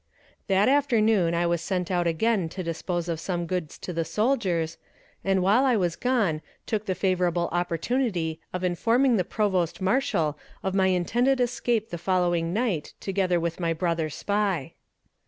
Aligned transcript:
That 0.47 0.67
afternoon 0.67 1.35
I 1.35 1.45
was 1.45 1.61
sent 1.61 1.91
out 1.91 2.07
again 2.07 2.49
to 2.57 2.63
dispose 2.63 3.07
of 3.07 3.19
some 3.19 3.45
goods 3.45 3.77
to 3.77 3.93
the 3.93 4.03
soldiers, 4.03 4.79
and 5.23 5.43
while 5.43 5.63
I 5.63 5.75
was 5.75 5.95
gone 5.95 6.41
took 6.65 6.85
the 6.87 6.95
favorable 6.95 7.49
opportunity 7.51 8.39
of 8.51 8.63
informing 8.63 9.17
the 9.17 9.23
Provost 9.23 9.79
Marshal 9.79 10.39
of 10.63 10.73
my 10.73 10.87
intended 10.87 11.39
escape 11.39 11.91
the 11.91 11.99
following 11.99 12.51
night 12.51 12.95
together 12.99 13.39
with 13.39 13.59
my 13.59 13.73
brother 13.73 14.09
spy. 14.09 14.73